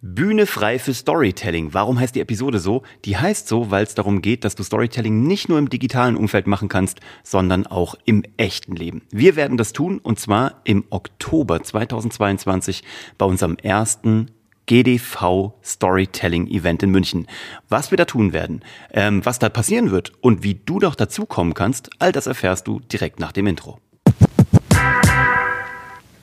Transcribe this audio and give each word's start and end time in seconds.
Bühne 0.00 0.46
frei 0.46 0.78
für 0.78 0.94
Storytelling. 0.94 1.74
Warum 1.74 1.98
heißt 1.98 2.14
die 2.14 2.20
Episode 2.20 2.60
so? 2.60 2.84
Die 3.04 3.16
heißt 3.16 3.48
so, 3.48 3.72
weil 3.72 3.82
es 3.82 3.96
darum 3.96 4.22
geht, 4.22 4.44
dass 4.44 4.54
du 4.54 4.62
Storytelling 4.62 5.26
nicht 5.26 5.48
nur 5.48 5.58
im 5.58 5.68
digitalen 5.68 6.16
Umfeld 6.16 6.46
machen 6.46 6.68
kannst, 6.68 7.00
sondern 7.24 7.66
auch 7.66 7.96
im 8.04 8.22
echten 8.36 8.76
Leben. 8.76 9.02
Wir 9.10 9.34
werden 9.34 9.56
das 9.56 9.72
tun 9.72 9.98
und 9.98 10.20
zwar 10.20 10.60
im 10.62 10.84
Oktober 10.90 11.64
2022 11.64 12.84
bei 13.18 13.26
unserem 13.26 13.56
ersten 13.56 14.30
GDV 14.66 15.54
Storytelling 15.64 16.46
Event 16.46 16.84
in 16.84 16.90
München. 16.90 17.26
Was 17.68 17.90
wir 17.90 17.98
da 17.98 18.04
tun 18.04 18.32
werden, 18.32 18.62
ähm, 18.92 19.26
was 19.26 19.40
da 19.40 19.48
passieren 19.48 19.90
wird 19.90 20.12
und 20.20 20.44
wie 20.44 20.54
du 20.54 20.78
doch 20.78 20.94
dazukommen 20.94 21.54
kannst, 21.54 21.90
all 21.98 22.12
das 22.12 22.28
erfährst 22.28 22.68
du 22.68 22.78
direkt 22.78 23.18
nach 23.18 23.32
dem 23.32 23.48
Intro. 23.48 23.80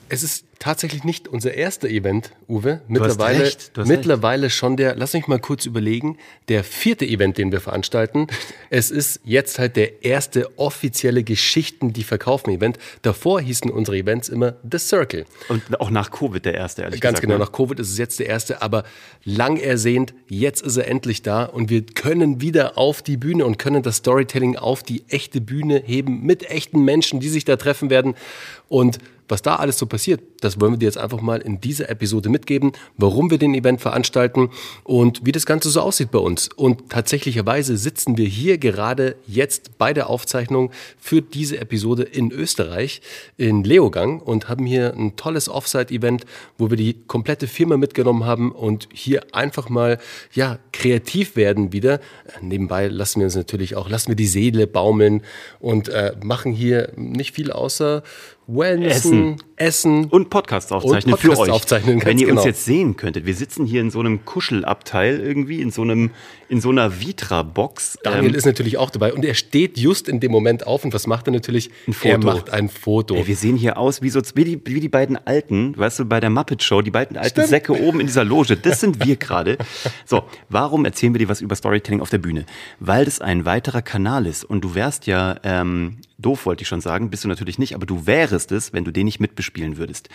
Es 0.08 0.22
ist 0.22 0.44
tatsächlich 0.58 1.04
nicht 1.04 1.28
unser 1.28 1.54
erster 1.54 1.88
Event, 1.88 2.30
Uwe. 2.48 2.80
Mittlerweile, 2.88 3.44
recht, 3.44 3.72
mittlerweile 3.84 4.50
schon 4.50 4.76
der, 4.76 4.94
lass 4.94 5.14
mich 5.14 5.26
mal 5.26 5.38
kurz 5.38 5.66
überlegen, 5.66 6.16
der 6.48 6.64
vierte 6.64 7.04
Event, 7.04 7.38
den 7.38 7.52
wir 7.52 7.60
veranstalten. 7.60 8.26
Es 8.68 8.90
ist 8.90 9.20
jetzt 9.24 9.58
halt 9.58 9.76
der 9.76 10.04
erste 10.04 10.58
offizielle 10.58 11.22
Geschichten, 11.22 11.92
die 11.92 12.02
verkaufen 12.02 12.50
Event. 12.50 12.78
Davor 13.02 13.40
hießen 13.40 13.70
unsere 13.70 13.96
Events 13.96 14.28
immer 14.28 14.56
The 14.68 14.78
Circle. 14.78 15.24
Und 15.48 15.80
auch 15.80 15.90
nach 15.90 16.10
Covid 16.10 16.44
der 16.44 16.54
erste, 16.54 16.82
ehrlich 16.82 17.00
Ganz 17.00 17.20
gesagt. 17.20 17.22
Ganz 17.22 17.38
genau, 17.38 17.38
ne? 17.38 17.44
nach 17.44 17.52
Covid 17.52 17.78
ist 17.78 17.90
es 17.90 17.98
jetzt 17.98 18.18
der 18.18 18.26
erste, 18.26 18.60
aber 18.60 18.84
lang 19.24 19.56
ersehnt, 19.56 20.14
jetzt 20.28 20.62
ist 20.62 20.76
er 20.76 20.88
endlich 20.88 21.22
da 21.22 21.44
und 21.44 21.70
wir 21.70 21.86
können 21.86 22.40
wieder 22.40 22.76
auf 22.76 23.02
die 23.02 23.16
Bühne 23.16 23.46
und 23.46 23.58
können 23.58 23.82
das 23.82 23.96
Storytelling 23.96 24.56
auf 24.56 24.82
die 24.82 25.04
echte 25.08 25.40
Bühne 25.40 25.82
heben 25.84 26.22
mit 26.22 26.50
echten 26.50 26.84
Menschen, 26.84 27.20
die 27.20 27.28
sich 27.28 27.44
da 27.44 27.56
treffen 27.56 27.88
werden 27.88 28.14
und 28.68 28.98
was 29.28 29.42
da 29.42 29.56
alles 29.56 29.78
so 29.78 29.86
passiert, 29.86 30.20
das 30.40 30.60
wollen 30.60 30.74
wir 30.74 30.78
dir 30.78 30.86
jetzt 30.86 30.98
einfach 30.98 31.20
mal 31.20 31.40
in 31.40 31.60
dieser 31.60 31.88
Episode 31.88 32.28
mitgeben, 32.28 32.72
warum 32.96 33.30
wir 33.30 33.38
den 33.38 33.54
Event 33.54 33.80
veranstalten 33.80 34.50
und 34.84 35.24
wie 35.24 35.32
das 35.32 35.46
Ganze 35.46 35.70
so 35.70 35.80
aussieht 35.80 36.10
bei 36.10 36.18
uns. 36.18 36.48
Und 36.54 36.90
tatsächlicherweise 36.90 37.76
sitzen 37.76 38.16
wir 38.16 38.26
hier 38.26 38.58
gerade 38.58 39.16
jetzt 39.26 39.78
bei 39.78 39.92
der 39.92 40.10
Aufzeichnung 40.10 40.70
für 40.98 41.22
diese 41.22 41.58
Episode 41.58 42.02
in 42.02 42.30
Österreich, 42.30 43.00
in 43.36 43.64
Leogang 43.64 44.20
und 44.20 44.48
haben 44.48 44.66
hier 44.66 44.94
ein 44.94 45.16
tolles 45.16 45.48
Offsite-Event, 45.48 46.24
wo 46.58 46.70
wir 46.70 46.76
die 46.76 46.94
komplette 47.06 47.46
Firma 47.46 47.76
mitgenommen 47.76 48.24
haben 48.24 48.52
und 48.52 48.88
hier 48.92 49.22
einfach 49.32 49.68
mal, 49.68 49.98
ja, 50.32 50.58
kreativ 50.72 51.36
werden 51.36 51.72
wieder. 51.72 52.00
Nebenbei 52.40 52.88
lassen 52.88 53.20
wir 53.20 53.26
uns 53.26 53.36
natürlich 53.36 53.76
auch, 53.76 53.88
lassen 53.88 54.08
wir 54.08 54.16
die 54.16 54.26
Seele 54.26 54.66
baumeln 54.66 55.22
und 55.60 55.88
äh, 55.88 56.14
machen 56.22 56.52
hier 56.52 56.92
nicht 56.96 57.34
viel 57.34 57.50
außer 57.50 58.02
Wellness, 58.46 58.98
Essen. 58.98 59.36
Essen 59.56 60.04
und 60.06 60.25
Podcast 60.28 60.72
aufzeichnen 60.72 61.14
und 61.14 61.20
Podcast 61.20 61.40
für 61.40 61.42
euch. 61.42 61.50
Aufzeichnen, 61.50 62.04
Wenn 62.04 62.18
ihr 62.18 62.26
genau. 62.26 62.40
uns 62.40 62.46
jetzt 62.46 62.64
sehen 62.64 62.96
könntet, 62.96 63.26
wir 63.26 63.34
sitzen 63.34 63.66
hier 63.66 63.80
in 63.80 63.90
so 63.90 64.00
einem 64.00 64.24
Kuschelabteil 64.24 65.20
irgendwie, 65.20 65.60
in 65.60 65.70
so 65.70 65.82
einem, 65.82 66.10
in 66.48 66.60
so 66.60 66.70
einer 66.70 67.00
Vitra-Box. 67.00 67.98
Daniel 68.02 68.30
ähm, 68.30 68.34
ist 68.34 68.46
natürlich 68.46 68.78
auch 68.78 68.90
dabei 68.90 69.12
und 69.12 69.24
er 69.24 69.34
steht 69.34 69.78
just 69.78 70.08
in 70.08 70.20
dem 70.20 70.32
Moment 70.32 70.66
auf 70.66 70.84
und 70.84 70.94
was 70.94 71.06
macht 71.06 71.28
er 71.28 71.32
natürlich? 71.32 71.70
Ein 71.86 71.92
Foto. 71.92 72.08
Er 72.08 72.18
macht 72.18 72.50
ein 72.50 72.68
Foto. 72.68 73.14
Ey, 73.14 73.26
wir 73.26 73.36
sehen 73.36 73.56
hier 73.56 73.78
aus 73.78 74.02
wie 74.02 74.10
so 74.10 74.20
wie 74.34 74.44
die, 74.44 74.60
wie 74.64 74.80
die 74.80 74.88
beiden 74.88 75.16
Alten, 75.26 75.76
weißt 75.76 76.00
du, 76.00 76.04
bei 76.04 76.20
der 76.20 76.30
Muppet 76.30 76.62
Show, 76.62 76.82
die 76.82 76.90
beiden 76.90 77.16
alten 77.16 77.30
Stimmt. 77.30 77.48
Säcke 77.48 77.80
oben 77.80 78.00
in 78.00 78.06
dieser 78.06 78.24
Loge. 78.24 78.56
Das 78.56 78.80
sind 78.80 79.04
wir 79.04 79.16
gerade. 79.16 79.58
So, 80.04 80.24
warum 80.48 80.84
erzählen 80.84 81.14
wir 81.14 81.18
dir 81.18 81.28
was 81.28 81.40
über 81.40 81.56
Storytelling 81.56 82.00
auf 82.00 82.10
der 82.10 82.18
Bühne? 82.18 82.46
Weil 82.80 83.04
das 83.04 83.20
ein 83.20 83.44
weiterer 83.44 83.82
Kanal 83.82 84.26
ist 84.26 84.44
und 84.44 84.62
du 84.62 84.74
wärst 84.74 85.06
ja 85.06 85.38
ähm, 85.42 85.98
doof, 86.18 86.46
wollte 86.46 86.62
ich 86.62 86.68
schon 86.68 86.80
sagen, 86.80 87.10
bist 87.10 87.24
du 87.24 87.28
natürlich 87.28 87.58
nicht, 87.58 87.74
aber 87.74 87.86
du 87.86 88.06
wärest 88.06 88.52
es, 88.52 88.72
wenn 88.72 88.84
du 88.84 88.90
den 88.90 89.04
nicht 89.04 89.20
mitbespielen 89.20 89.76
würdest. 89.76 90.08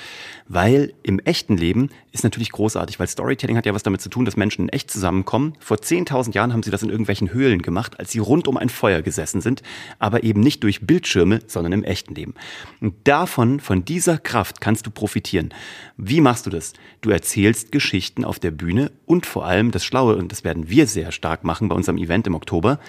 Weil 0.48 0.94
im 1.04 1.20
echten 1.20 1.58
Leben 1.58 1.90
ist 2.12 2.24
natürlich 2.24 2.52
großartig, 2.52 3.00
weil 3.00 3.08
Storytelling 3.08 3.58
hat 3.58 3.66
ja 3.66 3.74
was 3.74 3.84
damit 3.84 4.02
zu 4.02 4.10
tun, 4.10 4.26
dass 4.26 4.36
Menschen 4.36 4.64
in 4.64 4.70
echt 4.70 4.90
zusammenkommen. 4.90 5.54
Vor 5.60 5.78
10.000 5.78 6.21
Jahren 6.30 6.54
haben 6.54 6.64
sie 6.64 6.72
das 6.72 6.84
in 6.84 6.90
irgendwelchen 6.90 7.34
Höhlen 7.34 7.62
gemacht, 7.62 8.00
als 8.00 8.12
sie 8.12 8.20
rund 8.20 8.48
um 8.48 8.58
ein 8.58 8.70
Feuer 8.70 9.02
gesessen 9.02 9.42
sind, 9.42 9.62
aber 10.00 10.24
eben 10.24 10.42
nicht 10.42 10.64
durch 10.64 10.86
Bildschirme, 10.86 11.40
sondern 11.48 11.74
im 11.74 11.84
echten 11.84 12.16
Leben. 12.16 12.34
Und 12.80 12.96
davon, 13.06 13.60
von 13.60 13.86
dieser 13.86 14.18
Kraft 14.18 14.62
kannst 14.62 14.86
du 14.86 14.92
profitieren. 14.92 15.54
Wie 15.98 16.22
machst 16.22 16.46
du 16.46 16.50
das? 16.50 16.74
Du 17.02 17.10
erzählst 17.10 17.72
Geschichten 17.72 18.26
auf 18.26 18.40
der 18.40 18.52
Bühne 18.52 18.92
und 19.06 19.26
vor 19.26 19.46
allem 19.46 19.72
das 19.72 19.84
Schlaue, 19.84 20.16
und 20.16 20.32
das 20.32 20.44
werden 20.44 20.70
wir 20.70 20.88
sehr 20.88 21.12
stark 21.12 21.44
machen 21.44 21.70
bei 21.70 21.76
unserem 21.76 21.98
Event 21.98 22.28
im 22.28 22.36
Oktober, 22.36 22.80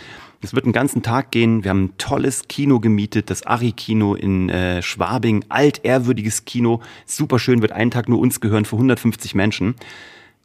es 0.44 0.54
wird 0.54 0.64
einen 0.64 0.72
ganzen 0.72 1.02
Tag 1.02 1.30
gehen. 1.30 1.62
Wir 1.62 1.70
haben 1.70 1.84
ein 1.84 1.98
tolles 1.98 2.48
Kino 2.48 2.80
gemietet, 2.80 3.30
das 3.30 3.46
Ari-Kino 3.46 4.16
in 4.16 4.48
äh, 4.48 4.82
Schwabing. 4.82 5.44
Altehrwürdiges 5.48 6.44
Kino. 6.44 6.80
Super 7.06 7.38
schön, 7.38 7.62
wird 7.62 7.70
einen 7.70 7.92
Tag 7.92 8.08
nur 8.08 8.18
uns 8.18 8.40
gehören 8.40 8.64
für 8.64 8.74
150 8.74 9.36
Menschen. 9.36 9.76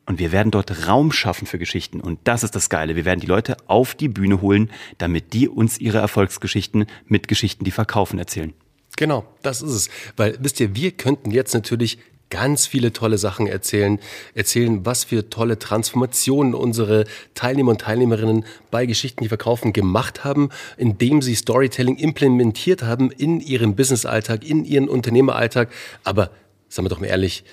Und 0.07 0.19
wir 0.19 0.31
werden 0.31 0.51
dort 0.51 0.87
Raum 0.87 1.11
schaffen 1.11 1.45
für 1.45 1.59
Geschichten. 1.59 1.99
Und 1.99 2.19
das 2.23 2.43
ist 2.43 2.55
das 2.55 2.69
Geile. 2.69 2.95
Wir 2.95 3.03
werden 3.03 3.19
die 3.19 3.27
Leute 3.27 3.57
auf 3.67 3.93
die 3.93 4.07
Bühne 4.07 4.41
holen, 4.41 4.71
damit 4.97 5.33
die 5.33 5.49
uns 5.49 5.77
ihre 5.77 5.97
Erfolgsgeschichten 5.97 6.85
mit 7.05 7.27
Geschichten, 7.27 7.65
die 7.65 7.71
verkaufen, 7.71 8.17
erzählen. 8.17 8.53
Genau, 8.95 9.25
das 9.41 9.61
ist 9.61 9.73
es. 9.73 9.89
Weil, 10.15 10.37
wisst 10.39 10.61
ihr, 10.61 10.75
wir 10.75 10.91
könnten 10.91 11.29
jetzt 11.29 11.53
natürlich 11.53 11.99
ganz 12.29 12.65
viele 12.67 12.93
tolle 12.93 13.17
Sachen 13.17 13.47
erzählen, 13.47 13.99
erzählen, 14.33 14.85
was 14.85 15.03
für 15.03 15.29
tolle 15.29 15.59
Transformationen 15.59 16.53
unsere 16.53 17.03
Teilnehmer 17.35 17.71
und 17.71 17.81
Teilnehmerinnen 17.81 18.45
bei 18.71 18.85
Geschichten, 18.85 19.23
die 19.23 19.29
verkaufen, 19.29 19.73
gemacht 19.73 20.23
haben, 20.23 20.49
indem 20.77 21.21
sie 21.21 21.35
Storytelling 21.35 21.97
implementiert 21.97 22.81
haben 22.81 23.11
in 23.11 23.41
ihrem 23.41 23.75
Businessalltag, 23.75 24.45
in 24.45 24.63
ihren 24.63 24.87
Unternehmeralltag. 24.87 25.69
Aber, 26.05 26.31
sagen 26.69 26.85
wir 26.85 26.89
doch 26.89 27.01
mal 27.01 27.07
ehrlich, 27.07 27.43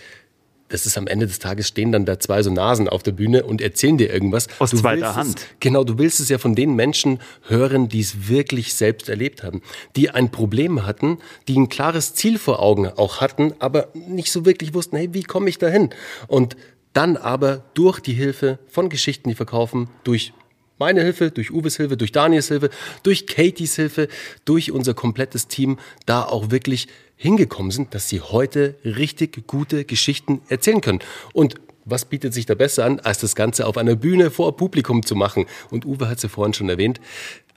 das 0.74 0.86
ist 0.86 0.98
am 0.98 1.06
Ende 1.06 1.28
des 1.28 1.38
Tages 1.38 1.68
stehen 1.68 1.92
dann 1.92 2.04
da 2.04 2.18
zwei 2.18 2.42
so 2.42 2.50
Nasen 2.50 2.88
auf 2.88 3.04
der 3.04 3.12
Bühne 3.12 3.44
und 3.44 3.60
erzählen 3.60 3.96
dir 3.96 4.12
irgendwas. 4.12 4.48
Aus 4.58 4.72
du 4.72 4.78
zweiter 4.78 5.14
Hand. 5.14 5.38
Es, 5.38 5.46
genau, 5.60 5.84
du 5.84 5.98
willst 5.98 6.18
es 6.18 6.28
ja 6.28 6.38
von 6.38 6.56
den 6.56 6.74
Menschen 6.74 7.20
hören, 7.46 7.88
die 7.88 8.00
es 8.00 8.28
wirklich 8.28 8.74
selbst 8.74 9.08
erlebt 9.08 9.44
haben, 9.44 9.62
die 9.94 10.10
ein 10.10 10.32
Problem 10.32 10.84
hatten, 10.84 11.18
die 11.46 11.56
ein 11.56 11.68
klares 11.68 12.14
Ziel 12.14 12.38
vor 12.38 12.60
Augen 12.60 12.88
auch 12.88 13.20
hatten, 13.20 13.54
aber 13.60 13.90
nicht 13.94 14.32
so 14.32 14.44
wirklich 14.44 14.74
wussten, 14.74 14.96
hey, 14.96 15.14
wie 15.14 15.22
komme 15.22 15.48
ich 15.48 15.58
dahin? 15.58 15.90
Und 16.26 16.56
dann 16.92 17.16
aber 17.16 17.62
durch 17.74 18.00
die 18.00 18.12
Hilfe 18.12 18.58
von 18.66 18.88
Geschichten, 18.88 19.28
die 19.28 19.36
verkaufen, 19.36 19.88
durch 20.02 20.32
meine 20.78 21.02
Hilfe, 21.02 21.30
durch 21.30 21.50
Uwes 21.50 21.76
Hilfe, 21.76 21.96
durch 21.96 22.12
Daniels 22.12 22.48
Hilfe, 22.48 22.70
durch 23.02 23.26
Katies 23.26 23.76
Hilfe, 23.76 24.08
durch 24.44 24.72
unser 24.72 24.94
komplettes 24.94 25.48
Team 25.48 25.78
da 26.06 26.24
auch 26.24 26.50
wirklich 26.50 26.88
hingekommen 27.16 27.70
sind, 27.70 27.94
dass 27.94 28.08
sie 28.08 28.20
heute 28.20 28.74
richtig 28.84 29.46
gute 29.46 29.84
Geschichten 29.84 30.42
erzählen 30.48 30.80
können. 30.80 31.00
Und 31.32 31.54
was 31.84 32.06
bietet 32.06 32.34
sich 32.34 32.46
da 32.46 32.54
besser 32.54 32.84
an, 32.84 33.00
als 33.00 33.18
das 33.18 33.34
Ganze 33.34 33.66
auf 33.66 33.76
einer 33.76 33.94
Bühne 33.94 34.30
vor 34.30 34.56
Publikum 34.56 35.04
zu 35.04 35.14
machen? 35.14 35.46
Und 35.70 35.84
Uwe 35.84 36.08
hat 36.08 36.16
es 36.16 36.22
ja 36.22 36.28
vorhin 36.28 36.54
schon 36.54 36.68
erwähnt. 36.68 37.00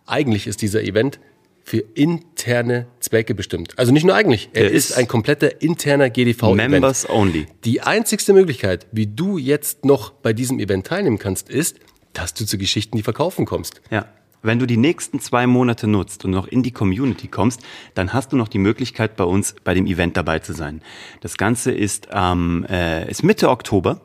Eigentlich 0.05 0.47
ist 0.47 0.61
dieser 0.61 0.83
Event 0.83 1.19
für 1.63 1.83
interne 1.95 2.87
Zwecke 3.01 3.35
bestimmt. 3.35 3.77
Also 3.77 3.91
nicht 3.91 4.05
nur 4.05 4.15
eigentlich, 4.15 4.49
er 4.53 4.71
ist, 4.71 4.91
ist, 4.91 4.97
ein 4.97 5.07
kompletter 5.07 5.61
interner 5.61 6.09
GDV-Event. 6.09 6.71
Members 6.71 7.09
only. 7.09 7.47
Die 7.65 7.81
einzigste 7.81 8.31
Möglichkeit, 8.31 8.87
wie 8.93 9.07
du 9.07 9.37
jetzt 9.37 9.83
noch 9.83 10.11
bei 10.11 10.31
diesem 10.31 10.59
Event 10.59 10.87
teilnehmen 10.87 11.19
kannst, 11.19 11.49
ist, 11.49 11.77
dass 12.17 12.33
du 12.33 12.45
zu 12.45 12.57
Geschichten, 12.57 12.97
die 12.97 13.03
verkaufen 13.03 13.45
kommst. 13.45 13.81
Ja. 13.91 14.05
Wenn 14.43 14.59
du 14.59 14.65
die 14.65 14.77
nächsten 14.77 15.19
zwei 15.19 15.47
Monate 15.47 15.87
nutzt 15.87 16.23
und 16.23 16.31
noch 16.31 16.47
in 16.47 16.63
die 16.63 16.71
Community 16.71 17.27
kommst, 17.27 17.61
dann 17.95 18.13
hast 18.13 18.31
du 18.31 18.37
noch 18.37 18.47
die 18.47 18.59
Möglichkeit, 18.59 19.15
bei 19.15 19.23
uns 19.23 19.55
bei 19.63 19.73
dem 19.73 19.87
Event 19.87 20.15
dabei 20.15 20.39
zu 20.39 20.53
sein. 20.53 20.81
Das 21.21 21.37
Ganze 21.37 21.71
ist, 21.71 22.07
ähm, 22.11 22.65
äh, 22.69 23.09
ist 23.09 23.23
Mitte 23.23 23.49
Oktober. 23.49 24.01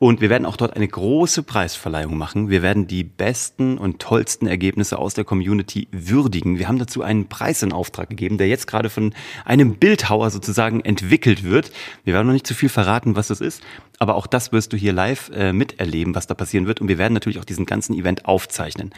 Und 0.00 0.22
wir 0.22 0.30
werden 0.30 0.46
auch 0.46 0.56
dort 0.56 0.76
eine 0.76 0.88
große 0.88 1.42
Preisverleihung 1.42 2.16
machen. 2.16 2.48
Wir 2.48 2.62
werden 2.62 2.86
die 2.86 3.04
besten 3.04 3.76
und 3.76 4.00
tollsten 4.00 4.46
Ergebnisse 4.46 4.98
aus 4.98 5.12
der 5.12 5.24
Community 5.24 5.88
würdigen. 5.92 6.58
Wir 6.58 6.68
haben 6.68 6.78
dazu 6.78 7.02
einen 7.02 7.28
Preis 7.28 7.62
in 7.62 7.70
Auftrag 7.70 8.08
gegeben, 8.08 8.38
der 8.38 8.48
jetzt 8.48 8.66
gerade 8.66 8.88
von 8.88 9.12
einem 9.44 9.74
Bildhauer 9.74 10.30
sozusagen 10.30 10.80
entwickelt 10.80 11.44
wird. 11.44 11.70
Wir 12.02 12.14
werden 12.14 12.28
noch 12.28 12.32
nicht 12.32 12.46
zu 12.46 12.54
viel 12.54 12.70
verraten, 12.70 13.14
was 13.14 13.28
das 13.28 13.42
ist, 13.42 13.62
aber 13.98 14.14
auch 14.14 14.26
das 14.26 14.52
wirst 14.52 14.72
du 14.72 14.78
hier 14.78 14.94
live 14.94 15.30
äh, 15.34 15.52
miterleben, 15.52 16.14
was 16.14 16.26
da 16.26 16.32
passieren 16.32 16.66
wird. 16.66 16.80
Und 16.80 16.88
wir 16.88 16.96
werden 16.96 17.12
natürlich 17.12 17.38
auch 17.38 17.44
diesen 17.44 17.66
ganzen 17.66 17.94
Event 17.94 18.24
aufzeichnen. 18.24 18.92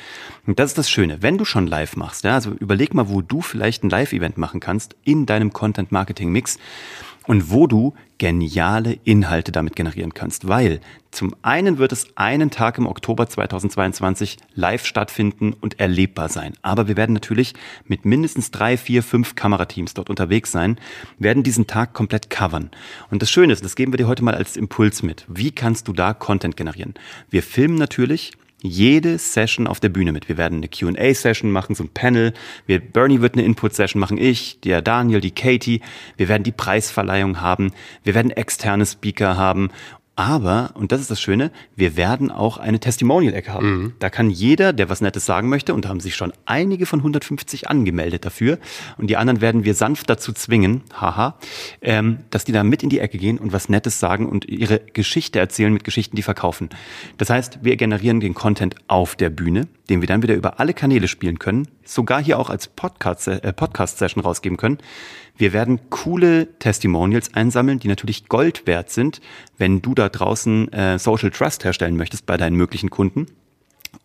Und 0.47 0.61
das 0.61 0.71
ist 0.71 0.79
das 0.79 0.89
Schöne. 0.89 1.21
Wenn 1.21 1.37
du 1.37 1.45
schon 1.45 1.67
live 1.67 1.97
machst, 1.97 2.23
ja, 2.23 2.35
also 2.35 2.53
überleg 2.53 2.95
mal, 2.95 3.09
wo 3.09 3.23
du 3.23 3.41
vielleicht 3.41 3.83
ein 3.83 3.91
Live-Event 3.91 4.39
machen 4.39 4.61
kannst 4.61 4.95
in 5.03 5.27
deinem 5.27 5.53
Content-Marketing-Mix 5.53 6.61
und 7.27 7.51
wo 7.51 7.67
du 7.67 7.95
geniale 8.19 8.99
Inhalte 9.05 9.51
damit 9.51 9.75
generieren 9.75 10.15
kannst, 10.15 10.47
weil 10.47 10.81
zum 11.11 11.35
einen 11.43 11.79
wird 11.79 11.93
es 11.93 12.07
einen 12.17 12.51
Tag 12.51 12.79
im 12.79 12.87
Oktober 12.87 13.29
2022 13.29 14.37
live 14.55 14.87
stattfinden 14.87 15.53
und 15.53 15.81
erlebbar 15.81 16.29
sein. 16.29 16.55
Aber 16.63 16.89
wir 16.89 16.97
werden 16.97 17.15
natürlich 17.15 17.55
mit 17.85 18.05
mindestens 18.05 18.51
drei, 18.51 18.77
vier, 18.77 19.03
fünf 19.03 19.35
Kamerateams 19.35 19.95
dort 19.95 20.09
unterwegs 20.09 20.53
sein, 20.53 20.79
werden 21.19 21.43
diesen 21.43 21.67
Tag 21.67 21.95
komplett 21.95 22.31
covern. 22.31 22.71
Und 23.11 23.23
das 23.23 23.31
Schöne 23.31 23.53
ist, 23.53 23.65
das 23.65 23.77
geben 23.77 23.93
wir 23.93 23.99
dir 23.99 24.07
heute 24.07 24.25
mal 24.25 24.35
als 24.35 24.57
Impuls 24.57 25.03
mit. 25.03 25.25
Wie 25.29 25.51
kannst 25.51 25.89
du 25.89 25.93
da 25.93 26.15
Content 26.15 26.57
generieren? 26.57 26.95
Wir 27.29 27.43
filmen 27.43 27.77
natürlich 27.77 28.33
jede 28.63 29.19
Session 29.19 29.67
auf 29.67 29.81
der 29.81 29.89
Bühne 29.89 30.13
mit. 30.13 30.29
Wir 30.29 30.39
werden 30.39 30.59
eine 30.59 30.69
Q&A-Session 30.69 31.51
machen, 31.51 31.75
so 31.75 31.85
ein 31.85 31.91
Panel. 31.91 32.33
Wir, 32.67 32.81
Bernie 32.81 33.21
wird 33.21 33.35
eine 33.35 33.45
Input-Session 33.45 34.01
machen, 34.01 34.19
ich, 34.19 34.61
der 34.61 34.83
Daniel, 34.83 35.21
die 35.21 35.33
Katie. 35.33 35.81
Wir 36.17 36.29
werden 36.29 36.45
die 36.45 36.53
Preisverleihung 36.53 37.41
haben. 37.41 37.73
Wir 38.05 38.15
werden 38.15 38.31
externe 38.31 38.87
Speaker 38.87 39.37
haben 39.37 39.71
Aber, 40.23 40.71
und 40.75 40.93
das 40.93 41.01
ist 41.01 41.11
das 41.11 41.21
Schöne, 41.21 41.51
wir 41.75 41.97
werden 41.97 42.31
auch 42.31 42.57
eine 42.57 42.79
Testimonial-Ecke 42.79 43.53
haben. 43.53 43.67
Mhm. 43.67 43.93
Da 43.99 44.09
kann 44.09 44.31
jeder, 44.31 44.73
der 44.73 44.89
was 44.89 45.01
Nettes 45.01 45.27
sagen 45.27 45.49
möchte, 45.49 45.75
und 45.75 45.85
da 45.85 45.89
haben 45.89 45.99
sich 45.99 46.15
schon 46.15 46.33
einige 46.47 46.87
von 46.87 47.01
150 47.01 47.69
angemeldet 47.69 48.25
dafür, 48.25 48.61
und 48.99 49.11
die 49.11 49.17
anderen 49.17 49.41
werden 49.41 49.65
wir 49.65 49.75
sanft 49.75 50.09
dazu 50.09 50.33
zwingen, 50.33 50.83
haha, 50.95 51.37
ähm, 51.81 52.19
dass 52.31 52.45
die 52.45 52.53
da 52.53 52.63
mit 52.63 52.85
in 52.85 52.89
die 52.89 53.01
Ecke 53.01 53.19
gehen 53.19 53.37
und 53.37 53.53
was 53.53 53.69
Nettes 53.69 53.99
sagen 53.99 54.29
und 54.29 54.45
ihre 54.45 54.79
Geschichte 54.79 55.41
erzählen 55.41 55.73
mit 55.73 55.83
Geschichten, 55.83 56.15
die 56.15 56.23
verkaufen. 56.23 56.69
Das 57.19 57.29
heißt, 57.29 57.59
wir 57.63 57.77
generieren 57.77 58.21
den 58.21 58.35
Content 58.35 58.77
auf 58.87 59.17
der 59.17 59.29
Bühne, 59.29 59.67
den 59.91 60.03
wir 60.03 60.07
dann 60.07 60.23
wieder 60.23 60.37
über 60.37 60.61
alle 60.61 60.73
Kanäle 60.73 61.09
spielen 61.09 61.41
können, 61.41 61.67
sogar 61.83 62.23
hier 62.23 62.39
auch 62.39 62.49
als 62.49 62.69
Podcast-Session 62.69 63.43
äh, 63.43 63.53
Podcast 63.53 64.17
rausgeben 64.25 64.57
können. 64.57 64.79
Wir 65.37 65.53
werden 65.53 65.81
coole 65.91 66.59
Testimonials 66.59 67.35
einsammeln, 67.35 67.79
die 67.79 67.89
natürlich 67.89 68.29
Gold 68.29 68.67
wert 68.67 68.91
sind, 68.91 69.21
wenn 69.59 69.81
du 69.83 69.95
da 69.95 70.09
draußen 70.13 70.73
äh, 70.73 70.99
Social 70.99 71.31
Trust 71.31 71.65
herstellen 71.65 71.97
möchtest 71.97 72.27
bei 72.27 72.37
deinen 72.37 72.57
möglichen 72.57 72.91
Kunden. 72.91 73.27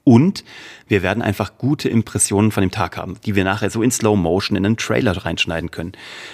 Und 0.03 0.43
wir 0.87 1.03
werden 1.03 1.21
einfach 1.21 1.57
gute 1.57 1.89
Impressionen 1.89 2.51
von 2.51 2.61
dem 2.61 2.71
Tag 2.71 2.97
haben, 2.97 3.17
die 3.25 3.35
wir 3.35 3.43
nachher 3.43 3.69
so 3.69 3.81
in 3.81 3.91
Slow 3.91 4.17
Motion 4.17 4.57
in 4.57 4.65
einen 4.65 4.77
Trailer 4.77 5.11
reinschneiden 5.11 5.71
können. 5.71 5.93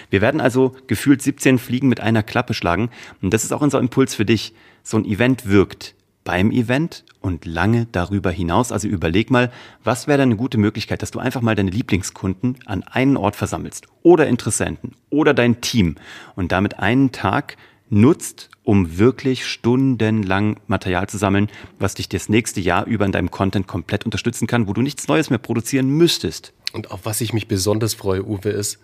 Wir 0.10 0.22
werden 0.22 0.42
also 0.42 0.76
gefühlt 0.88 1.22
17 1.22 1.58
Fliegen 1.58 1.90
mit 1.90 2.00
einer 2.00 2.24
Klappe 2.24 2.54
schlagen. 2.54 2.90
Und 3.22 3.34
das 3.34 3.44
ist 3.44 3.52
auch 3.52 3.62
unser 3.62 3.80
Impuls 3.80 4.16
für 4.16 4.26
dich. 4.26 4.54
So 4.84 4.98
ein 4.98 5.06
Event 5.06 5.48
wirkt 5.48 5.96
beim 6.24 6.52
Event 6.52 7.04
und 7.22 7.46
lange 7.46 7.88
darüber 7.92 8.32
hinaus. 8.32 8.72
Also 8.72 8.88
überleg 8.88 9.32
mal, 9.32 9.52
was 9.84 10.08
wäre 10.08 10.22
eine 10.22 10.36
gute 10.36 10.58
Möglichkeit, 10.58 11.02
dass 11.02 11.12
du 11.12 11.20
einfach 11.20 11.42
mal 11.42 11.56
deine 11.56 11.72
Lieblingskunden 11.72 12.58
an 12.66 12.84
einen 12.84 13.18
Ort 13.18 13.36
versammelst 13.36 13.88
oder 14.04 14.28
Interessenten 14.28 14.94
oder 15.10 15.34
dein 15.34 15.62
Team 15.62 15.96
und 16.36 16.52
damit 16.52 16.80
einen 16.80 17.12
Tag 17.12 17.58
nutzt, 17.94 18.50
um 18.64 18.98
wirklich 18.98 19.46
stundenlang 19.46 20.60
Material 20.68 21.08
zu 21.08 21.18
sammeln, 21.18 21.50
was 21.80 21.96
dich 21.96 22.10
das 22.10 22.30
nächste 22.30 22.60
Jahr 22.60 22.86
über 22.86 23.06
in 23.06 23.12
deinem 23.12 23.32
Content 23.32 23.68
komplett 23.68 24.06
unterstützen 24.06 24.48
kann, 24.48 24.68
wo 24.68 24.74
du 24.74 24.82
nichts 24.82 25.08
Neues 25.08 25.30
mehr 25.30 25.40
produzieren 25.40 25.90
müsstest. 25.90 26.54
Und 26.74 26.92
auf 26.92 27.02
was 27.04 27.22
ich 27.22 27.34
mich 27.34 27.48
besonders 27.48 27.94
freue, 27.94 28.26
Uwe, 28.26 28.50
ist, 28.50 28.80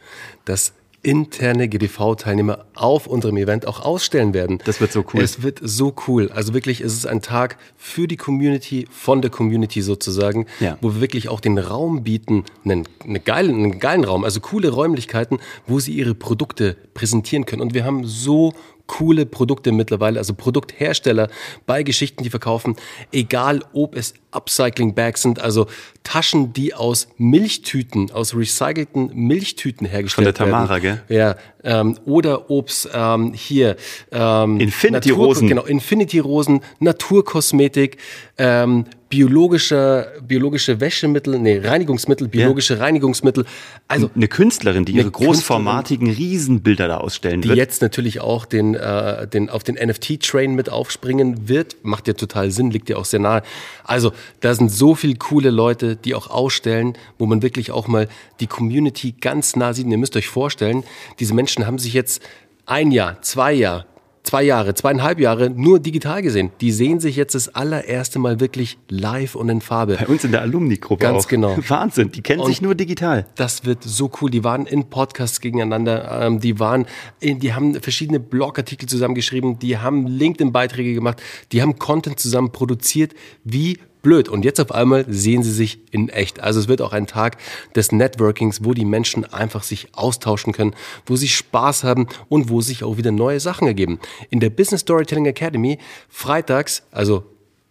dass 0.46 0.74
interne 1.02 1.70
GDV-Teilnehmer 1.70 2.66
auf 2.76 3.08
unserem 3.08 3.38
Event 3.38 3.66
auch 3.66 3.80
ausstellen 3.80 4.34
werden. 4.34 4.60
Das 4.66 4.82
wird 4.82 4.92
so 4.92 5.06
cool. 5.14 5.22
Es 5.22 5.42
wird 5.42 5.60
so 5.62 5.96
cool. 6.08 6.30
Also 6.34 6.54
wirklich, 6.54 6.82
es 6.82 6.94
ist 6.94 7.08
ein 7.08 7.22
Tag 7.22 7.58
für 7.78 8.08
die 8.08 8.18
Community, 8.18 8.88
von 8.92 9.22
der 9.22 9.32
Community 9.32 9.82
sozusagen, 9.82 10.46
ja. 10.60 10.78
wo 10.82 10.96
wir 10.96 11.02
wirklich 11.02 11.30
auch 11.30 11.40
den 11.40 11.58
Raum 11.58 12.04
bieten, 12.04 12.44
einen, 12.66 12.88
einen, 13.04 13.24
geilen, 13.24 13.56
einen 13.56 13.80
geilen 13.80 14.04
Raum, 14.04 14.24
also 14.26 14.42
coole 14.42 14.70
Räumlichkeiten, 14.70 15.40
wo 15.68 15.80
sie 15.80 15.94
ihre 15.94 16.16
Produkte 16.16 16.76
präsentieren 16.94 17.46
können. 17.46 17.62
Und 17.62 17.74
wir 17.74 17.86
haben 17.86 18.06
so 18.06 18.54
coole 18.90 19.26
Produkte 19.26 19.72
mittlerweile, 19.72 20.20
also 20.20 20.34
Produkthersteller 20.34 21.30
bei 21.66 21.84
Geschichten, 21.84 22.24
die 22.24 22.30
verkaufen, 22.30 22.76
egal 23.14 23.64
ob 23.72 23.96
es 23.96 24.16
Upcycling 24.32 24.96
Bags 24.96 25.22
sind, 25.22 25.40
also 25.40 25.68
Taschen, 26.04 26.54
die 26.54 26.74
aus 26.74 27.08
Milchtüten, 27.18 28.12
aus 28.12 28.36
recycelten 28.36 29.12
Milchtüten 29.14 29.88
hergestellt 29.88 30.26
werden. 30.26 30.36
Von 30.36 30.48
der 30.48 30.52
Tamara, 30.52 30.84
werden. 30.84 31.02
gell? 31.08 31.18
Ja, 31.18 31.36
ähm, 31.64 31.98
oder 32.06 32.50
ob's 32.50 32.90
ähm, 32.92 33.34
hier 33.34 33.76
ähm, 34.12 34.60
Infinity 34.60 35.12
Rosen, 35.12 35.48
genau 35.48 35.64
Infinity 35.64 36.20
Rosen, 36.20 36.62
Naturkosmetik, 36.80 37.98
ähm, 38.38 38.86
biologische, 39.10 40.14
biologische 40.28 40.80
Wäschemittel, 40.80 41.40
nee, 41.40 41.58
Reinigungsmittel, 41.58 42.28
biologische 42.28 42.76
ja. 42.76 42.82
Reinigungsmittel. 42.82 43.46
Also 43.88 44.12
eine 44.16 44.28
Künstlerin, 44.28 44.86
die 44.86 44.94
ihre 44.94 45.10
großformatigen 45.10 46.10
Riesenbilder 46.12 46.88
da 46.88 46.98
ausstellen 46.98 47.42
die 47.42 47.50
wird. 47.50 47.58
Die 47.58 47.60
jetzt 47.60 47.82
natürlich 47.82 48.22
auch 48.22 48.46
den, 48.46 48.76
äh, 48.76 49.28
den, 49.28 49.50
auf 49.50 49.64
den 49.64 49.76
NFT-Train 49.76 50.54
mit 50.54 50.70
aufspringen 50.70 51.50
wird. 51.50 51.78
Macht 51.82 52.08
ja 52.08 52.14
total 52.14 52.52
Sinn, 52.52 52.70
liegt 52.70 52.90
ja 52.90 52.98
auch 52.98 53.06
sehr 53.06 53.20
nahe. 53.20 53.42
Also, 53.84 54.14
da 54.42 54.54
sind 54.54 54.72
so 54.72 54.94
viele 54.94 55.16
coole 55.16 55.50
Leute, 55.50 55.96
die 55.96 56.14
auch 56.14 56.30
ausstellen, 56.30 56.94
wo 57.18 57.26
man 57.26 57.42
wirklich 57.42 57.72
auch 57.72 57.88
mal 57.88 58.08
die 58.40 58.48
Community 58.48 59.16
ganz 59.20 59.56
nah 59.56 59.74
sieht. 59.74 59.86
Und 59.86 59.92
ihr 59.92 59.98
müsst 59.98 60.16
euch 60.16 60.28
vorstellen, 60.28 60.84
diese 61.20 61.34
Menschen 61.34 61.66
haben 61.66 61.80
sich 61.80 61.94
jetzt 61.94 62.22
ein 62.68 62.92
Jahr, 62.92 63.20
zwei 63.24 63.54
Jahre, 63.54 63.86
zwei 64.24 64.44
Jahre, 64.44 64.74
zweieinhalb 64.74 65.20
Jahre 65.20 65.50
nur 65.50 65.80
digital 65.80 66.22
gesehen. 66.22 66.52
Die 66.62 66.72
sehen 66.72 67.00
sich 67.00 67.16
jetzt 67.16 67.36
das 67.36 67.54
allererste 67.56 68.20
Mal 68.20 68.40
wirklich 68.40 68.78
live 68.90 69.36
und 69.36 69.50
in 69.50 69.62
Farbe. 69.62 69.98
Bei 69.98 70.08
uns 70.08 70.24
in 70.24 70.32
der 70.32 70.42
Alumni-Gruppe 70.42 71.02
Ganz 71.02 71.26
auch. 71.26 71.28
genau. 71.28 71.58
Wahnsinn, 71.68 72.12
die 72.12 72.22
kennen 72.22 72.42
und 72.42 72.48
sich 72.48 72.62
nur 72.62 72.76
digital. 72.76 73.26
Das 73.36 73.66
wird 73.66 73.84
so 73.84 74.12
cool. 74.22 74.30
Die 74.30 74.44
waren 74.44 74.66
in 74.66 74.90
Podcasts 74.90 75.42
gegeneinander, 75.42 76.26
ähm, 76.26 76.40
die 76.40 76.60
waren, 76.60 76.86
in, 77.20 77.40
die 77.40 77.54
haben 77.54 77.76
verschiedene 77.82 78.20
Blogartikel 78.20 78.88
zusammengeschrieben, 78.88 79.60
die 79.60 79.78
haben 79.78 80.08
LinkedIn-Beiträge 80.08 80.94
gemacht, 80.94 81.22
die 81.52 81.62
haben 81.62 81.80
Content 81.80 82.20
zusammen 82.20 82.52
produziert, 82.52 83.14
wie 83.44 83.80
blöd. 84.02 84.30
Und 84.30 84.46
jetzt 84.46 84.60
auf 84.60 84.72
einmal 84.72 85.06
sehen 85.08 85.44
sie 85.44 85.52
sich 85.52 85.80
in 85.92 86.10
echt. 86.10 86.40
Also 86.40 86.60
es 86.60 86.68
wird 86.68 86.82
auch 86.82 86.94
ein 86.94 87.08
Tag 87.08 87.38
des 87.76 87.92
Networkings, 87.92 88.64
wo 88.64 88.74
die 88.74 88.86
Menschen 88.86 89.26
einfach 89.26 89.64
sich 89.64 89.90
austauschen 89.94 90.54
können, 90.54 90.76
wo 91.06 91.16
sie 91.16 91.28
Spaß 91.28 91.84
haben 91.84 92.08
und 92.28 92.50
wo 92.50 92.62
sich 92.62 92.84
auch 92.84 92.98
wieder 92.98 93.12
neue 93.12 93.40
Sachen 93.40 93.68
ergeben. 93.68 94.00
In 94.30 94.40
der 94.40 94.50
Business 94.50 94.82
Storytelling 94.82 95.26
Academy 95.26 95.80
freitags, 96.10 96.84
also 96.92 97.24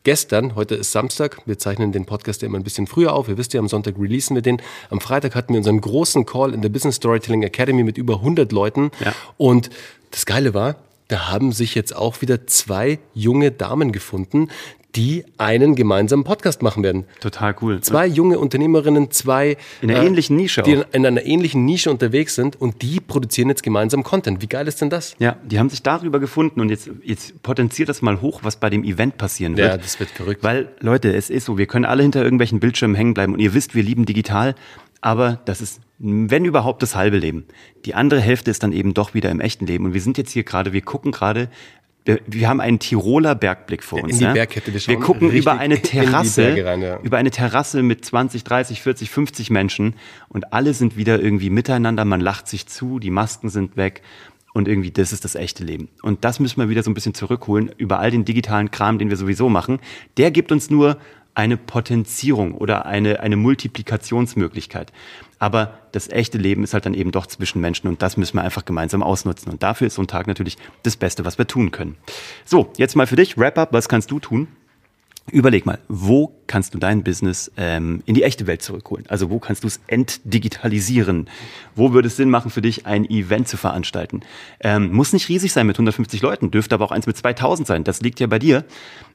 gestern, 0.05 0.55
heute 0.55 0.75
ist 0.75 0.93
Samstag, 0.93 1.39
wir 1.47 1.59
zeichnen 1.59 1.93
den 1.93 2.07
Podcast 2.07 2.43
ja 2.43 2.47
immer 2.47 2.59
ein 2.59 2.65
bisschen 2.65 2.87
früher 2.87 3.13
auf, 3.13 3.29
ihr 3.29 3.37
wisst 3.37 3.53
ja, 3.53 3.61
am 3.61 3.69
Sonntag 3.69 3.99
releasen 3.99 4.35
wir 4.35 4.43
den. 4.43 4.63
Am 4.91 5.01
Freitag 5.01 5.35
hatten 5.35 5.53
wir 5.53 5.59
unseren 5.59 5.81
großen 5.81 6.25
Call 6.25 6.55
in 6.55 6.63
der 6.63 6.69
Business 6.69 6.97
Storytelling 6.97 7.43
Academy 7.43 7.83
mit 7.83 7.99
über 7.99 8.15
100 8.15 8.51
Leuten. 8.53 8.91
Ja. 9.05 9.15
Und 9.37 9.71
das 10.11 10.25
Geile 10.25 10.55
war, 10.55 10.77
da 11.09 11.29
haben 11.29 11.53
sich 11.53 11.75
jetzt 11.75 11.97
auch 11.97 12.21
wieder 12.21 12.47
zwei 12.47 12.99
junge 13.15 13.51
Damen 13.51 13.93
gefunden, 13.93 14.49
die 14.97 15.25
einen 15.37 15.75
gemeinsamen 15.75 16.25
Podcast 16.25 16.63
machen 16.63 16.83
werden. 16.83 17.05
Total 17.21 17.55
cool. 17.61 17.81
Zwei 17.81 18.07
junge 18.07 18.39
Unternehmerinnen, 18.39 19.11
zwei 19.11 19.57
in 19.83 19.91
einer 19.91 20.03
äh, 20.03 20.07
ähnlichen 20.07 20.37
Nische, 20.37 20.63
die 20.63 20.79
auch. 20.79 20.85
in 20.93 21.05
einer 21.05 21.25
ähnlichen 21.25 21.65
Nische 21.65 21.91
unterwegs 21.91 22.35
sind 22.35 22.61
und 22.61 22.83
die 22.83 23.01
produzieren 23.01 23.49
jetzt 23.49 23.63
gemeinsam 23.63 24.03
Content. 24.03 24.41
Wie 24.41 24.47
geil 24.47 24.67
ist 24.67 24.81
denn 24.81 24.91
das? 24.91 25.15
Ja, 25.19 25.37
die 25.45 25.59
haben 25.59 25.69
sich 25.69 25.83
darüber 25.83 26.21
gefunden 26.21 26.61
und 26.61 26.71
jetzt, 26.71 26.91
jetzt 27.03 27.43
potenziert 27.43 27.89
das 27.89 28.03
mal 28.03 28.21
hoch, 28.21 28.41
was 28.43 28.57
bei 28.57 28.71
dem 28.71 28.83
Event 28.83 29.19
passieren 29.19 29.57
wird. 29.57 29.69
Ja, 29.69 29.77
das 29.77 30.01
wird 30.01 30.11
verrückt. 30.11 30.43
Weil 30.43 30.69
Leute, 30.81 31.15
es 31.15 31.29
ist 31.29 31.45
so, 31.45 31.59
wir 31.59 31.67
können 31.67 31.85
alle 31.85 32.03
hinter 32.03 32.23
irgendwelchen 32.23 32.61
Bildschirmen 32.61 32.97
hängen 32.97 33.15
bleiben 33.15 33.35
und 33.35 33.41
ihr 33.41 33.55
wisst, 33.55 33.75
wir 33.75 33.83
lieben 33.83 34.07
digital, 34.07 34.55
aber 35.01 35.41
das 35.45 35.61
ist 35.61 35.81
wenn 36.01 36.45
überhaupt 36.45 36.83
das 36.83 36.95
halbe 36.95 37.19
Leben. 37.19 37.45
Die 37.85 37.95
andere 37.95 38.21
Hälfte 38.21 38.51
ist 38.51 38.63
dann 38.63 38.73
eben 38.73 38.95
doch 38.95 39.15
wieder 39.15 39.31
im 39.31 39.41
echten 39.41 39.67
Leben. 39.67 39.87
Und 39.87 39.95
wir 39.95 40.01
sind 40.01 40.17
jetzt 40.17 40.31
hier 40.31 40.45
gerade, 40.45 40.73
wir 40.73 40.83
gucken 40.83 41.11
gerade 41.11 41.49
wir 42.27 42.49
haben 42.49 42.61
einen 42.61 42.79
Tiroler 42.79 43.35
Bergblick 43.35 43.83
vor 43.83 44.03
uns. 44.03 44.13
In 44.13 44.19
die 44.19 44.25
ja? 44.25 44.33
Bergkette. 44.33 44.73
Wir, 44.73 44.87
wir 44.87 44.99
gucken 44.99 45.31
über 45.31 45.59
eine 45.59 45.81
Terrasse, 45.83 46.65
rein, 46.65 46.83
ja. 46.83 46.99
über 47.03 47.19
eine 47.19 47.31
Terrasse 47.31 47.83
mit 47.83 48.05
20, 48.05 48.45
30, 48.45 48.83
40, 48.83 49.11
50 49.11 49.51
Menschen 49.51 49.95
und 50.29 50.53
alle 50.53 50.75
sind 50.75 50.97
wieder 50.97 51.21
irgendwie 51.21 51.51
miteinander. 51.51 52.05
Man 52.05 52.21
lacht 52.21 52.49
sich 52.49 52.67
zu, 52.67 52.99
die 52.99 53.11
Masken 53.11 53.51
sind 53.51 53.77
weg 53.77 54.03
und 54.55 54.69
irgendwie 54.69 54.91
das 54.91 55.13
ist 55.13 55.25
das 55.25 55.35
echte 55.35 55.65
Leben. 55.65 55.89
Und 56.03 56.25
das 56.25 56.41
müssen 56.41 56.61
wir 56.61 56.69
wieder 56.69 56.83
so 56.83 56.91
ein 56.91 56.95
bisschen 56.95 57.15
zurückholen 57.15 57.71
über 57.77 57.99
all 57.99 58.11
den 58.11 58.25
digitalen 58.25 58.71
Kram, 58.71 58.99
den 58.99 59.11
wir 59.11 59.17
sowieso 59.17 59.49
machen. 59.49 59.79
Der 60.17 60.31
gibt 60.31 60.51
uns 60.51 60.71
nur 60.71 60.97
eine 61.35 61.57
Potenzierung 61.57 62.55
oder 62.55 62.87
eine, 62.87 63.21
eine 63.21 63.37
Multiplikationsmöglichkeit. 63.37 64.93
Aber 65.39 65.79
das 65.93 66.09
echte 66.09 66.39
Leben 66.39 66.65
ist 66.65 66.75
halt 66.75 66.87
dann 66.87 66.95
eben 66.95 67.13
doch 67.13 67.27
zwischen 67.27 67.61
Menschen 67.61 67.89
und 67.89 68.03
das 68.03 68.17
müssen 68.17 68.37
wir 68.37 68.43
einfach 68.43 68.65
gemeinsam 68.65 69.03
ausnutzen. 69.03 69.53
Und 69.53 69.63
dafür 69.63 69.87
ist 69.87 69.95
so 69.95 70.03
ein 70.03 70.09
Tag 70.09 70.27
natürlich 70.27 70.57
das 70.83 70.97
Beste, 70.97 71.25
was 71.25 71.39
wir 71.39 71.47
tun 71.47 71.71
können. 71.71 71.97
So, 72.45 72.73
jetzt 72.77 72.97
mal 72.97 73.07
für 73.07 73.17
dich, 73.17 73.39
Wrap-up, 73.39 73.73
was 73.73 73.89
kannst 73.89 74.11
du 74.11 74.19
tun? 74.19 74.49
Überleg 75.31 75.67
mal, 75.67 75.79
wo 75.89 76.35
kannst 76.47 76.73
du 76.73 76.79
dein 76.79 77.03
Business 77.03 77.53
ähm, 77.59 78.03
in 78.07 78.15
die 78.15 78.23
echte 78.23 78.47
Welt 78.47 78.63
zurückholen? 78.63 79.05
Also 79.09 79.29
wo 79.29 79.39
kannst 79.39 79.63
du 79.63 79.69
es 79.69 79.79
entdigitalisieren? 79.87 81.29
Wo 81.75 81.93
würde 81.93 82.09
es 82.09 82.17
Sinn 82.17 82.31
machen 82.31 82.51
für 82.51 82.63
dich, 82.63 82.87
ein 82.87 83.05
Event 83.05 83.47
zu 83.47 83.59
veranstalten? 83.59 84.23
Ähm, 84.61 84.91
muss 84.91 85.13
nicht 85.13 85.29
riesig 85.29 85.53
sein 85.53 85.67
mit 85.67 85.77
150 85.77 86.23
Leuten, 86.23 86.51
dürfte 86.51 86.75
aber 86.75 86.87
auch 86.87 86.93
eins 86.93 87.07
mit 87.07 87.17
2000 87.17 87.69
sein. 87.69 87.85
Das 87.85 88.01
liegt 88.01 88.21
ja 88.21 88.27
bei 88.27 88.39
dir. 88.39 88.65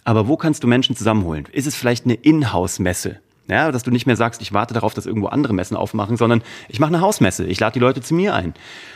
Aber 0.03 0.27
wo 0.27 0.38
kannst 0.38 0.63
du 0.63 0.68
Menschen 0.68 0.96
zusammenholen? 0.96 1.48
Ist 1.51 1.65
es 1.65 1.75
vielleicht 1.75 2.06
eine 2.06 2.13
Inhouse-Messe? 2.13 3.20
Ja, 3.48 3.72
dass 3.72 3.84
du 3.84 3.92
nicht 3.92 4.06
mehr 4.06 4.16
sagst, 4.16 4.42
ich 4.42 4.54
warte 4.54 4.74
darauf, 4.74 4.94
dass 4.94 5.06
irgendwo 5.06 5.28
andere 5.28 5.54
Messen 5.54 5.76
aufmachen, 5.76 6.16
sondern 6.16 6.44
ich 6.70 6.80
mache 6.80 6.90
eine 6.90 7.02
Hausmesse, 7.02 7.46
ich 7.46 7.60
lade 7.60 7.74
die 7.74 7.80
Leute 7.80 8.02
zu 8.02 8.14
mir 8.14 8.34
ein. 8.34 8.54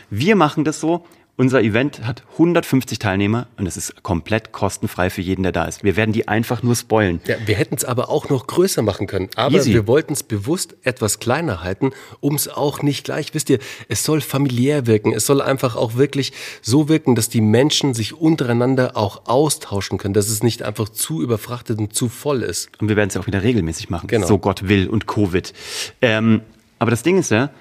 Wir 0.09 0.35
machen 0.37 0.63
das 0.63 0.79
so, 0.79 1.05
unser 1.37 1.61
Event 1.61 2.05
hat 2.05 2.23
150 2.33 2.97
Teilnehmer 2.97 3.47
und 3.57 3.67
es 3.67 3.77
ist 3.77 4.01
komplett 4.01 4.51
kostenfrei 4.51 5.11
für 5.11 5.21
jeden, 5.21 5.43
der 5.43 5.51
da 5.51 5.65
ist. 5.65 5.83
Wir 5.83 5.95
werden 5.95 6.11
die 6.11 6.27
einfach 6.27 6.63
nur 6.63 6.75
spoilen. 6.75 7.21
Ja, 7.27 7.35
wir 7.45 7.55
hätten 7.55 7.75
es 7.75 7.85
aber 7.85 8.09
auch 8.09 8.29
noch 8.29 8.47
größer 8.47 8.81
machen 8.81 9.05
können. 9.05 9.29
Aber 9.35 9.55
Easy. 9.55 9.71
wir 9.71 9.85
wollten 9.85 10.13
es 10.13 10.23
bewusst 10.23 10.75
etwas 10.81 11.19
kleiner 11.19 11.63
halten, 11.63 11.91
um 12.21 12.33
es 12.33 12.47
auch 12.47 12.81
nicht 12.81 13.03
gleich, 13.03 13.35
wisst 13.35 13.51
ihr, 13.51 13.59
es 13.87 14.03
soll 14.03 14.21
familiär 14.21 14.87
wirken. 14.87 15.13
Es 15.13 15.27
soll 15.27 15.41
einfach 15.41 15.75
auch 15.75 15.95
wirklich 15.95 16.33
so 16.63 16.89
wirken, 16.89 17.13
dass 17.13 17.29
die 17.29 17.41
Menschen 17.41 17.93
sich 17.93 18.15
untereinander 18.15 18.97
auch 18.97 19.27
austauschen 19.27 19.99
können, 19.99 20.15
dass 20.15 20.29
es 20.29 20.41
nicht 20.41 20.63
einfach 20.63 20.89
zu 20.89 21.21
überfrachtet 21.21 21.77
und 21.77 21.93
zu 21.93 22.09
voll 22.09 22.41
ist. 22.41 22.69
Und 22.81 22.89
wir 22.89 22.95
werden 22.95 23.09
es 23.09 23.17
auch 23.17 23.27
wieder 23.27 23.43
regelmäßig 23.43 23.91
machen. 23.91 24.07
Genau. 24.07 24.25
So 24.25 24.39
Gott 24.39 24.67
will 24.67 24.87
und 24.87 25.05
Covid. 25.05 25.53
Ähm, 26.01 26.41
aber 26.79 26.89
das 26.89 27.03
Ding 27.03 27.19
ist 27.19 27.29
ja, 27.29 27.51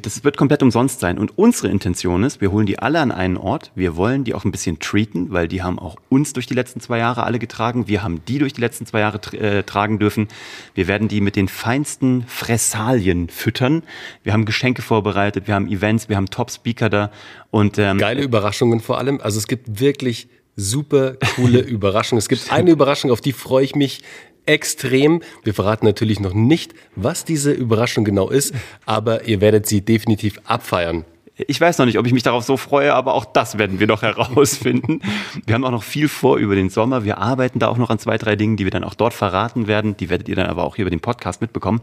Das 0.00 0.24
wird 0.24 0.36
komplett 0.36 0.62
umsonst 0.62 1.00
sein. 1.00 1.18
Und 1.18 1.36
unsere 1.36 1.68
Intention 1.68 2.22
ist, 2.22 2.40
wir 2.40 2.50
holen 2.50 2.66
die 2.66 2.78
alle 2.78 3.00
an 3.00 3.12
einen 3.12 3.36
Ort. 3.36 3.72
Wir 3.74 3.96
wollen 3.96 4.24
die 4.24 4.34
auch 4.34 4.44
ein 4.44 4.50
bisschen 4.50 4.78
treaten, 4.78 5.32
weil 5.32 5.48
die 5.48 5.62
haben 5.62 5.78
auch 5.78 5.96
uns 6.08 6.32
durch 6.32 6.46
die 6.46 6.54
letzten 6.54 6.80
zwei 6.80 6.98
Jahre 6.98 7.24
alle 7.24 7.38
getragen. 7.38 7.88
Wir 7.88 8.02
haben 8.02 8.24
die 8.26 8.38
durch 8.38 8.52
die 8.52 8.60
letzten 8.60 8.86
zwei 8.86 9.00
Jahre 9.00 9.18
äh, 9.36 9.62
tragen 9.62 9.98
dürfen. 9.98 10.28
Wir 10.74 10.88
werden 10.88 11.08
die 11.08 11.20
mit 11.20 11.36
den 11.36 11.48
feinsten 11.48 12.24
Fressalien 12.26 13.28
füttern. 13.28 13.82
Wir 14.22 14.32
haben 14.32 14.44
Geschenke 14.44 14.82
vorbereitet, 14.82 15.46
wir 15.46 15.54
haben 15.54 15.68
Events, 15.68 16.08
wir 16.08 16.16
haben 16.16 16.26
Top-Speaker 16.26 16.88
da. 16.88 17.10
Und, 17.50 17.78
ähm, 17.78 17.98
Geile 17.98 18.22
Überraschungen 18.22 18.80
vor 18.80 18.98
allem. 18.98 19.20
Also 19.20 19.38
es 19.38 19.46
gibt 19.46 19.80
wirklich 19.80 20.28
super 20.56 21.14
coole 21.36 21.60
Überraschungen. 21.60 22.18
Es 22.18 22.28
gibt 22.28 22.52
eine 22.52 22.70
Überraschung, 22.70 23.10
auf 23.10 23.20
die 23.20 23.32
freue 23.32 23.64
ich 23.64 23.74
mich 23.74 24.02
extrem. 24.46 25.22
Wir 25.44 25.54
verraten 25.54 25.86
natürlich 25.86 26.20
noch 26.20 26.34
nicht, 26.34 26.74
was 26.96 27.24
diese 27.24 27.52
Überraschung 27.52 28.04
genau 28.04 28.28
ist, 28.30 28.54
aber 28.86 29.24
ihr 29.24 29.40
werdet 29.40 29.66
sie 29.66 29.82
definitiv 29.82 30.40
abfeiern. 30.44 31.04
Ich 31.34 31.60
weiß 31.60 31.78
noch 31.78 31.86
nicht, 31.86 31.98
ob 31.98 32.06
ich 32.06 32.12
mich 32.12 32.22
darauf 32.22 32.44
so 32.44 32.58
freue, 32.58 32.92
aber 32.94 33.14
auch 33.14 33.24
das 33.24 33.56
werden 33.56 33.80
wir 33.80 33.86
noch 33.86 34.02
herausfinden. 34.02 35.00
Wir 35.46 35.54
haben 35.54 35.64
auch 35.64 35.70
noch 35.70 35.82
viel 35.82 36.08
vor 36.08 36.36
über 36.36 36.54
den 36.54 36.68
Sommer. 36.68 37.04
Wir 37.04 37.18
arbeiten 37.18 37.58
da 37.58 37.68
auch 37.68 37.78
noch 37.78 37.90
an 37.90 37.98
zwei, 37.98 38.18
drei 38.18 38.36
Dingen, 38.36 38.56
die 38.56 38.64
wir 38.64 38.70
dann 38.70 38.84
auch 38.84 38.94
dort 38.94 39.14
verraten 39.14 39.66
werden. 39.66 39.96
Die 39.96 40.10
werdet 40.10 40.28
ihr 40.28 40.36
dann 40.36 40.46
aber 40.46 40.64
auch 40.64 40.76
hier 40.76 40.84
über 40.84 40.90
den 40.90 41.00
Podcast 41.00 41.40
mitbekommen. 41.40 41.80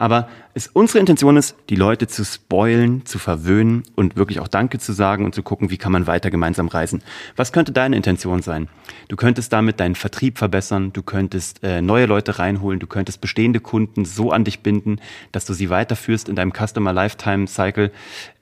Aber 0.00 0.28
es, 0.54 0.66
unsere 0.66 0.98
Intention 0.98 1.36
ist, 1.36 1.54
die 1.68 1.76
Leute 1.76 2.06
zu 2.06 2.24
spoilen, 2.24 3.04
zu 3.04 3.18
verwöhnen 3.18 3.82
und 3.96 4.16
wirklich 4.16 4.40
auch 4.40 4.48
Danke 4.48 4.78
zu 4.78 4.94
sagen 4.94 5.26
und 5.26 5.34
zu 5.34 5.42
gucken, 5.42 5.68
wie 5.68 5.76
kann 5.76 5.92
man 5.92 6.06
weiter 6.06 6.30
gemeinsam 6.30 6.68
reisen. 6.68 7.02
Was 7.36 7.52
könnte 7.52 7.70
deine 7.70 7.96
Intention 7.96 8.40
sein? 8.40 8.68
Du 9.08 9.16
könntest 9.16 9.52
damit 9.52 9.78
deinen 9.78 9.94
Vertrieb 9.94 10.38
verbessern, 10.38 10.94
du 10.94 11.02
könntest 11.02 11.62
äh, 11.62 11.82
neue 11.82 12.06
Leute 12.06 12.38
reinholen, 12.38 12.80
du 12.80 12.86
könntest 12.86 13.20
bestehende 13.20 13.60
Kunden 13.60 14.06
so 14.06 14.32
an 14.32 14.44
dich 14.44 14.60
binden, 14.60 15.00
dass 15.32 15.44
du 15.44 15.52
sie 15.52 15.68
weiterführst 15.68 16.30
in 16.30 16.34
deinem 16.34 16.54
Customer 16.54 16.94
Lifetime 16.94 17.46
Cycle. 17.46 17.92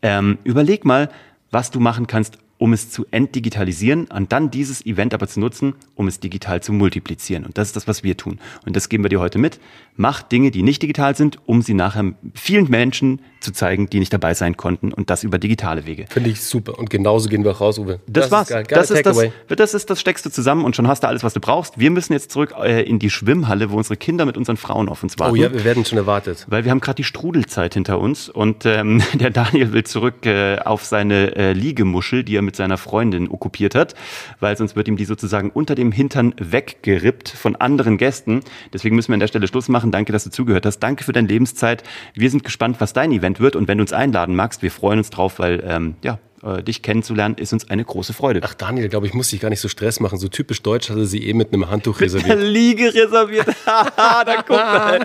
Ähm, 0.01 0.39
überleg 0.45 0.85
mal, 0.85 1.11
was 1.51 1.73
du 1.73 1.81
machen 1.81 2.07
kannst, 2.07 2.39
um 2.59 2.73
es 2.73 2.91
zu 2.91 3.07
entdigitalisieren 3.11 4.07
und 4.07 4.33
dann 4.33 4.51
dieses 4.51 4.85
Event 4.85 5.15
aber 5.15 5.29
zu 5.29 5.41
nutzen, 5.41 5.75
um 5.95 6.09
es 6.09 6.21
digital 6.21 6.63
zu 6.63 6.73
multiplizieren. 6.73 7.45
Und 7.45 7.57
das 7.57 7.69
ist 7.69 7.77
das, 7.77 7.89
was 7.89 8.03
wir 8.03 8.17
tun. 8.17 8.41
Und 8.67 8.77
das 8.77 8.89
geben 8.89 9.05
wir 9.05 9.09
dir 9.09 9.21
heute 9.21 9.39
mit. 9.39 9.61
Mach 9.97 10.23
Dinge, 10.23 10.51
die 10.51 10.63
nicht 10.63 10.83
digital 10.83 11.17
sind, 11.17 11.39
um 11.47 11.63
sie 11.63 11.75
nachher 11.75 12.13
vielen 12.35 12.69
Menschen 12.69 13.21
zu 13.41 13.53
zeigen, 13.53 13.89
die 13.89 14.01
nicht 14.01 14.13
dabei 14.13 14.35
sein 14.35 14.57
konnten 14.57 14.93
und 14.93 15.11
das 15.11 15.23
über 15.23 15.39
digitale 15.39 15.87
Wege. 15.87 16.07
Finde 16.09 16.31
ich 16.31 16.43
super. 16.43 16.79
Und 16.79 16.91
genauso 16.91 17.29
gehen 17.29 17.45
wir 17.45 17.53
auch 17.53 17.61
raus, 17.61 17.79
Uwe. 17.79 18.01
Das, 18.07 18.25
das 18.25 18.31
war's. 18.31 18.51
Ist 18.51 18.55
geil. 18.55 18.65
das, 18.69 18.91
ist 18.91 19.07
das, 19.07 19.17
das 19.49 19.75
ist 19.75 19.91
das 19.91 20.01
steckst 20.01 20.27
du 20.27 20.31
zusammen 20.31 20.65
und 20.65 20.75
schon 20.75 20.89
hast 20.89 21.05
du 21.05 21.09
alles, 21.09 21.23
was 21.23 21.35
du 21.35 21.41
brauchst. 21.41 21.79
Wir 21.79 21.91
müssen 21.91 22.13
jetzt 22.13 22.33
zurück 22.33 22.55
äh, 22.61 22.83
in 22.83 22.99
die 22.99 23.11
Schwimmhalle, 23.11 23.71
wo 23.71 23.77
unsere 23.77 23.97
Kinder 23.97 24.27
mit 24.27 24.37
unseren 24.37 24.57
Frauen 24.57 24.89
auf 24.89 25.03
uns 25.03 25.19
warten. 25.19 25.33
Oh 25.33 25.37
ja, 25.37 25.53
wir 25.53 25.65
werden 25.65 25.85
schon 25.85 25.99
erwartet. 25.99 26.47
Weil 26.49 26.65
wir 26.65 26.71
haben 26.71 26.81
gerade 26.81 26.97
die 26.97 27.05
Strudelzeit 27.05 27.75
hinter 27.75 28.01
uns 28.01 28.29
und 28.29 28.67
ähm, 28.67 29.03
der 29.15 29.31
Daniel 29.31 29.73
will 29.73 29.85
zurück 29.85 30.27
äh, 30.27 30.59
auf 30.59 30.85
seine 30.85 31.37
äh, 31.37 31.53
Liegemuschel, 31.53 32.25
die 32.25 32.37
er 32.37 32.43
mit 32.49 32.57
seiner 32.57 32.79
Freundin 32.79 33.31
okkupiert 33.31 33.75
hat, 33.75 33.95
weil 34.41 34.57
sonst 34.57 34.75
wird 34.75 34.89
ihm 34.89 34.97
die 34.97 35.05
sozusagen 35.05 35.51
unter 35.51 35.75
dem 35.75 35.93
Hintern 35.93 36.35
weggerippt 36.39 37.29
von 37.29 37.57
anderen 37.57 37.99
Gästen. 37.99 38.41
Deswegen 38.73 38.97
müssen 38.97 39.09
wir 39.09 39.15
an 39.15 39.21
der 39.21 39.29
Stelle 39.29 39.47
Schluss 39.47 39.69
machen. 39.69 39.91
Danke, 39.91 40.13
dass 40.13 40.25
du 40.25 40.31
zugehört 40.31 40.65
hast. 40.65 40.79
Danke 40.79 41.05
für 41.05 41.13
deine 41.13 41.29
Lebenszeit. 41.29 41.83
Wir 42.15 42.31
sind 42.31 42.43
gespannt, 42.43 42.77
was 42.81 42.95
dein 42.95 43.13
Event 43.13 43.39
wird 43.39 43.55
und 43.55 43.69
wenn 43.69 43.77
du 43.77 43.83
uns 43.83 43.93
einladen 43.93 44.35
magst, 44.35 44.63
wir 44.63 44.71
freuen 44.71 44.99
uns 44.99 45.11
drauf, 45.11 45.39
weil 45.39 45.63
ähm, 45.63 45.97
ja, 46.03 46.19
äh, 46.43 46.63
dich 46.63 46.83
kennenzulernen, 46.83 47.37
ist 47.37 47.53
uns 47.53 47.69
eine 47.69 47.85
große 47.85 48.13
Freude. 48.13 48.41
Ach 48.45 48.55
Daniel, 48.55 48.89
glaube 48.89 49.07
ich, 49.07 49.15
muss 49.15 49.29
dich 49.31 49.41
gar 49.41 49.51
nicht 49.51 49.61
so 49.61 49.69
Stress 49.69 50.01
machen. 50.01 50.19
So 50.19 50.29
typisch 50.29 50.63
deutsch 50.63 50.89
hatte 50.89 51.05
sie 51.05 51.27
eh 51.29 51.35
mit 51.35 51.53
einem 51.53 51.69
Handtuch 51.69 51.95
mit 51.95 52.07
reserviert. 52.07 52.39
Mit 52.39 52.49
Liege 52.49 52.95
reserviert. 52.95 53.49
da 53.67 54.43
guck 54.47 54.57
mal. 54.57 55.01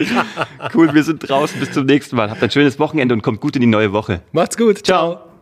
Cool, 0.73 0.93
wir 0.93 1.03
sind 1.03 1.27
draußen. 1.27 1.59
Bis 1.59 1.71
zum 1.71 1.85
nächsten 1.85 2.15
Mal. 2.15 2.29
Habt 2.29 2.43
ein 2.43 2.51
schönes 2.51 2.79
Wochenende 2.79 3.13
und 3.13 3.21
kommt 3.21 3.41
gut 3.41 3.55
in 3.55 3.61
die 3.61 3.67
neue 3.67 3.93
Woche. 3.93 4.21
Macht's 4.31 4.57
gut. 4.57 4.85
Ciao. 4.85 5.15
Ciao. 5.15 5.32